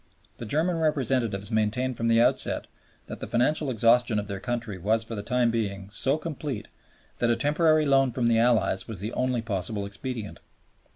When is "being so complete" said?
5.51-6.67